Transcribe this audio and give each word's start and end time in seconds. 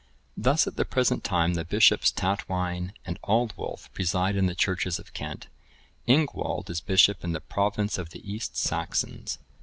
Thus 0.35 0.65
at 0.65 0.77
the 0.77 0.83
present 0.83 1.23
time,(1014) 1.23 1.53
the 1.57 1.65
bishops 1.65 2.11
Tatwine 2.11 2.93
and 3.05 3.19
Aldwulf 3.21 3.93
preside 3.93 4.35
in 4.35 4.47
the 4.47 4.55
churches 4.55 4.97
of 4.97 5.13
Kent; 5.13 5.45
Ingwald 6.07 6.71
is 6.71 6.81
bishop 6.81 7.23
in 7.23 7.33
the 7.33 7.39
province 7.39 7.99
of 7.99 8.09
the 8.09 8.27
East 8.27 8.57
Saxons. 8.57 9.37